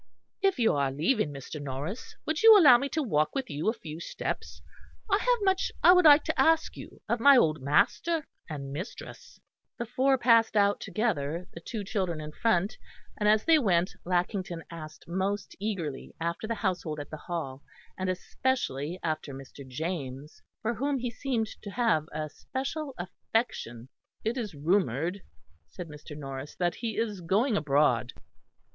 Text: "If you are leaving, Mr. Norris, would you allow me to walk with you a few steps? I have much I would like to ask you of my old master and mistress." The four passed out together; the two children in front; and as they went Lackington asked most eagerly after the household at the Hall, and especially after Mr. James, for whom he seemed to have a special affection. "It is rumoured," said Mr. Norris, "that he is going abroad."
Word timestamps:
"If 0.41 0.57
you 0.57 0.73
are 0.73 0.91
leaving, 0.91 1.31
Mr. 1.31 1.61
Norris, 1.61 2.15
would 2.25 2.41
you 2.41 2.57
allow 2.57 2.79
me 2.79 2.89
to 2.89 3.03
walk 3.03 3.35
with 3.35 3.51
you 3.51 3.69
a 3.69 3.73
few 3.73 3.99
steps? 3.99 4.59
I 5.07 5.19
have 5.19 5.43
much 5.45 5.71
I 5.83 5.93
would 5.93 6.05
like 6.05 6.23
to 6.23 6.41
ask 6.41 6.75
you 6.75 6.99
of 7.07 7.19
my 7.19 7.37
old 7.37 7.61
master 7.61 8.25
and 8.49 8.73
mistress." 8.73 9.39
The 9.77 9.85
four 9.85 10.17
passed 10.17 10.57
out 10.57 10.79
together; 10.81 11.45
the 11.53 11.59
two 11.59 11.83
children 11.83 12.19
in 12.19 12.31
front; 12.31 12.75
and 13.17 13.29
as 13.29 13.45
they 13.45 13.59
went 13.59 13.91
Lackington 14.03 14.63
asked 14.71 15.07
most 15.07 15.55
eagerly 15.59 16.15
after 16.19 16.47
the 16.47 16.55
household 16.55 16.99
at 16.99 17.11
the 17.11 17.17
Hall, 17.17 17.61
and 17.95 18.09
especially 18.09 18.99
after 19.03 19.35
Mr. 19.35 19.67
James, 19.67 20.41
for 20.63 20.73
whom 20.73 20.97
he 20.97 21.11
seemed 21.11 21.49
to 21.61 21.69
have 21.69 22.07
a 22.11 22.27
special 22.27 22.95
affection. 22.97 23.87
"It 24.23 24.35
is 24.35 24.55
rumoured," 24.55 25.21
said 25.69 25.89
Mr. 25.89 26.17
Norris, 26.17 26.55
"that 26.55 26.73
he 26.73 26.97
is 26.97 27.21
going 27.21 27.55
abroad." 27.55 28.13